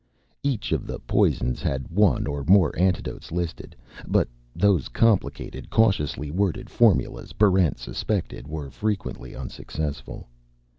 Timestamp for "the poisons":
0.87-1.61